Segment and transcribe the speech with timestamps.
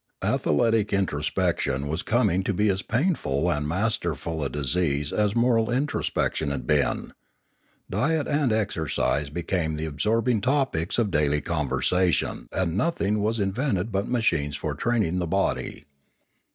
[0.23, 6.01] Athletic introspection was coming to be as painful and masterful a disease as moral intro
[6.01, 7.13] spection had been.
[7.87, 13.91] Diet and exercise became the ab sorbing topics of daily conversation and nothing was invented
[13.91, 15.85] but machines for training the body.